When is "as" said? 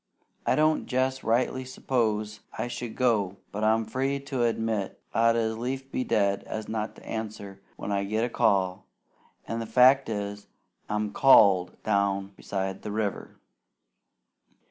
5.35-5.55, 6.45-6.67